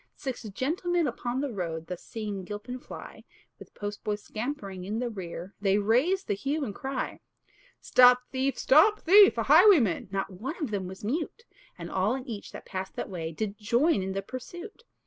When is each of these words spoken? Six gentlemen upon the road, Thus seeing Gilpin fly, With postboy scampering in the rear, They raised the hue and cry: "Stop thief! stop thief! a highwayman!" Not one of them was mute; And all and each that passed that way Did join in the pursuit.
Six 0.15 0.41
gentlemen 0.49 1.05
upon 1.05 1.41
the 1.41 1.51
road, 1.53 1.85
Thus 1.85 2.01
seeing 2.01 2.43
Gilpin 2.43 2.79
fly, 2.79 3.23
With 3.59 3.75
postboy 3.75 4.15
scampering 4.15 4.83
in 4.83 4.97
the 4.97 5.11
rear, 5.11 5.53
They 5.61 5.77
raised 5.77 6.25
the 6.25 6.33
hue 6.33 6.63
and 6.65 6.73
cry: 6.73 7.19
"Stop 7.81 8.23
thief! 8.31 8.57
stop 8.57 9.01
thief! 9.01 9.37
a 9.37 9.43
highwayman!" 9.43 10.07
Not 10.09 10.31
one 10.31 10.55
of 10.59 10.71
them 10.71 10.87
was 10.87 11.03
mute; 11.03 11.43
And 11.77 11.91
all 11.91 12.15
and 12.15 12.27
each 12.27 12.51
that 12.51 12.65
passed 12.65 12.95
that 12.95 13.11
way 13.11 13.31
Did 13.31 13.59
join 13.59 14.01
in 14.01 14.13
the 14.13 14.23
pursuit. 14.23 14.85